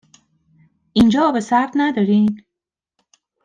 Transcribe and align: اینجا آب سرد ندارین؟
اینجا 0.93 1.27
آب 1.27 1.39
سرد 1.39 1.69
ندارین؟ 1.75 2.43